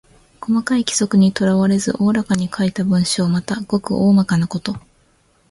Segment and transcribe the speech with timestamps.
[0.41, 3.27] 細かい規則にとらわれず大らかに書いた文章。
[3.27, 4.75] また、ごく大まかなこと。